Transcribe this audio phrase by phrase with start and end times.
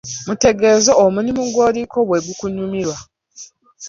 [0.27, 2.95] Mutegeeze omulimu gw'oliko bwe gukunyumira.